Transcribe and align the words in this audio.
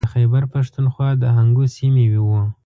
د 0.05 0.05
خیبر 0.13 0.43
پښتونخوا 0.53 1.09
د 1.21 1.23
هنګو 1.35 1.65
سیمې 1.75 2.05
و. 2.25 2.25